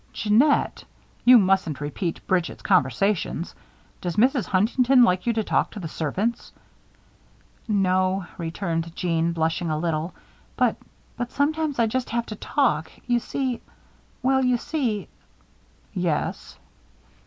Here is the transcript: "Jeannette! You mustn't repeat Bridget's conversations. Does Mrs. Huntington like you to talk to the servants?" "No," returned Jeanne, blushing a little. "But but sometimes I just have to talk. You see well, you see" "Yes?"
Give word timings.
"Jeannette! 0.13 0.83
You 1.25 1.37
mustn't 1.37 1.79
repeat 1.79 2.25
Bridget's 2.25 2.63
conversations. 2.63 3.53
Does 4.01 4.15
Mrs. 4.15 4.45
Huntington 4.47 5.03
like 5.03 5.27
you 5.27 5.33
to 5.33 5.43
talk 5.43 5.69
to 5.69 5.79
the 5.79 5.87
servants?" 5.87 6.51
"No," 7.67 8.25
returned 8.39 8.95
Jeanne, 8.95 9.31
blushing 9.31 9.69
a 9.69 9.77
little. 9.77 10.15
"But 10.57 10.77
but 11.17 11.31
sometimes 11.31 11.77
I 11.77 11.85
just 11.85 12.09
have 12.09 12.25
to 12.25 12.35
talk. 12.35 12.91
You 13.05 13.19
see 13.19 13.61
well, 14.23 14.43
you 14.43 14.57
see" 14.57 15.07
"Yes?" 15.93 16.57